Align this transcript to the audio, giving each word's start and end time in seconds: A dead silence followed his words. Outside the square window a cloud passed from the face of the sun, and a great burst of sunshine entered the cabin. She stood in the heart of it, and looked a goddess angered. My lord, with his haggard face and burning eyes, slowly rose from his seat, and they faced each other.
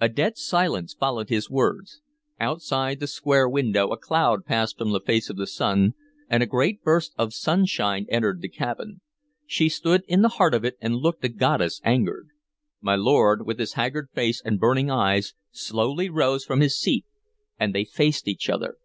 A 0.00 0.08
dead 0.08 0.38
silence 0.38 0.94
followed 0.94 1.28
his 1.28 1.50
words. 1.50 2.00
Outside 2.38 3.00
the 3.00 3.08
square 3.08 3.48
window 3.48 3.88
a 3.88 3.96
cloud 3.98 4.44
passed 4.44 4.78
from 4.78 4.92
the 4.92 5.00
face 5.00 5.28
of 5.28 5.36
the 5.36 5.46
sun, 5.48 5.94
and 6.28 6.40
a 6.40 6.46
great 6.46 6.84
burst 6.84 7.12
of 7.18 7.34
sunshine 7.34 8.06
entered 8.08 8.40
the 8.40 8.48
cabin. 8.48 9.00
She 9.44 9.68
stood 9.68 10.04
in 10.06 10.22
the 10.22 10.28
heart 10.38 10.54
of 10.54 10.64
it, 10.64 10.76
and 10.80 10.94
looked 10.94 11.24
a 11.24 11.28
goddess 11.28 11.80
angered. 11.82 12.28
My 12.80 12.94
lord, 12.94 13.44
with 13.44 13.58
his 13.58 13.72
haggard 13.72 14.08
face 14.14 14.40
and 14.40 14.60
burning 14.60 14.88
eyes, 14.88 15.34
slowly 15.50 16.08
rose 16.10 16.44
from 16.44 16.60
his 16.60 16.78
seat, 16.78 17.04
and 17.58 17.74
they 17.74 17.84
faced 17.84 18.28
each 18.28 18.48
other. 18.48 18.76